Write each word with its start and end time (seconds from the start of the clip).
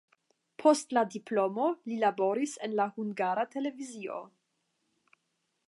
Post 0.61 0.95
la 0.97 1.03
diplomo 1.15 1.67
li 1.91 1.99
laboris 2.05 2.55
en 2.69 2.73
la 2.81 2.87
Hungara 2.97 3.45
Televizio. 3.57 4.19